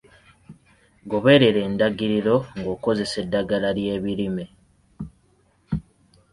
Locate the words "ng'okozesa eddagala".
2.59-3.69